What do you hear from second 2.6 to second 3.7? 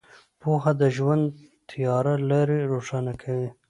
روښانه کوي.